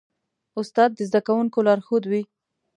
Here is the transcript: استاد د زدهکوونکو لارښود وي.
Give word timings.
استاد 0.59 0.89
د 0.95 0.99
زدهکوونکو 1.09 1.59
لارښود 1.67 2.03
وي. 2.11 2.23